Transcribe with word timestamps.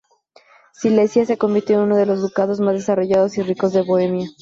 Silesia 0.73 1.27
se 1.27 1.37
convirtió 1.37 1.75
en 1.77 1.83
uno 1.83 1.95
de 1.95 2.07
los 2.07 2.21
ducados 2.21 2.59
más 2.59 2.73
desarrollados 2.73 3.37
y 3.37 3.43
ricos 3.43 3.71
de 3.71 3.83
Bohemia. 3.83 4.27